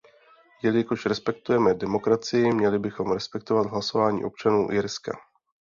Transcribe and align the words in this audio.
Jelikož 0.63 1.05
respektujeme 1.05 1.73
demokracii, 1.73 2.53
měli 2.53 2.79
bychom 2.79 3.11
respektovat 3.11 3.65
hlasování 3.67 4.23
občanů 4.23 4.67
Irska. 4.71 5.11